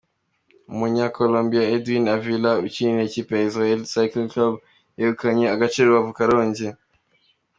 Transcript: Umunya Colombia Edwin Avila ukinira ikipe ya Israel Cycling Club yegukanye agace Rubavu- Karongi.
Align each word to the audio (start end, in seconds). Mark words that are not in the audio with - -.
Umunya 0.71 1.05
Colombia 1.17 1.63
Edwin 1.75 2.05
Avila 2.15 2.51
ukinira 2.65 3.01
ikipe 3.05 3.31
ya 3.37 3.45
Israel 3.49 3.79
Cycling 3.93 4.29
Club 4.33 4.53
yegukanye 4.97 5.45
agace 5.53 5.79
Rubavu- 5.87 6.17
Karongi. 6.17 6.67